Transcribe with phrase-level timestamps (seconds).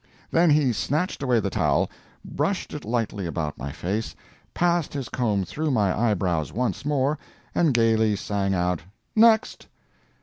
[0.31, 1.87] Then he snatched away the towel,
[2.25, 4.15] brushed it lightly about my face,
[4.51, 7.19] passed his comb through my eyebrows once more,
[7.53, 8.81] and gayly sang out
[9.15, 9.67] "Next!"